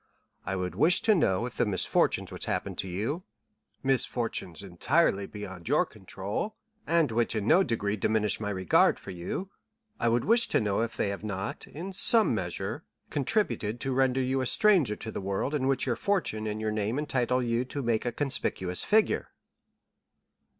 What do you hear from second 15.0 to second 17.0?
the world in which your fortune and your name